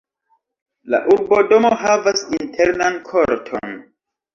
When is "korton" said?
3.15-3.83